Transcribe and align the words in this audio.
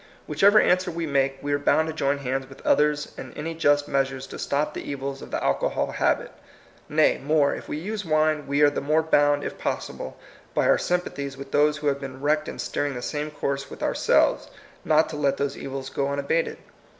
Whichever 0.25 0.59
answer 0.59 0.89
we 0.89 1.05
make, 1.05 1.37
we 1.43 1.53
are 1.53 1.59
bound 1.59 1.87
to 1.87 1.93
join 1.93 2.17
hands 2.17 2.49
with 2.49 2.59
others 2.65 3.13
in 3.19 3.31
any 3.33 3.53
just 3.53 3.87
measures 3.87 4.25
to 4.25 4.39
stop 4.39 4.73
the 4.73 4.81
evils 4.89 5.21
of 5.21 5.29
the 5.29 5.43
alcohol 5.43 5.91
habit. 5.91 6.31
Nay, 6.89 7.19
more, 7.19 7.53
if 7.53 7.69
we 7.69 7.77
use 7.77 8.03
wine, 8.03 8.47
we 8.47 8.63
are 8.63 8.71
the 8.71 8.81
more 8.81 9.03
bound, 9.03 9.43
if 9.43 9.59
possible, 9.59 10.17
by 10.55 10.65
our 10.67 10.79
sym 10.79 11.01
pathies 11.01 11.37
with 11.37 11.51
those 11.51 11.77
who 11.77 11.85
have 11.85 12.01
been 12.01 12.19
wrecked 12.19 12.47
in 12.47 12.57
steering 12.57 12.95
the 12.95 13.01
same 13.03 13.29
course 13.29 13.69
with 13.69 13.83
ouraelves, 13.83 14.49
not 14.83 15.07
to 15.09 15.17
let 15.17 15.37
those 15.37 15.55
evils 15.55 15.91
go 15.91 16.07
unabated. 16.07 16.57